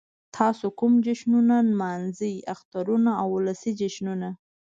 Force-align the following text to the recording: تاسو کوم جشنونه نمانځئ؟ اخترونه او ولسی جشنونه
تاسو 0.37 0.65
کوم 0.79 0.93
جشنونه 1.05 1.55
نمانځئ؟ 1.69 2.35
اخترونه 2.53 3.11
او 3.21 3.27
ولسی 3.37 3.71
جشنونه 3.79 4.29